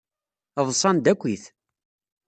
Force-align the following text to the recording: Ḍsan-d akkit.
Ḍsan-d 0.67 1.05
akkit. 1.11 1.43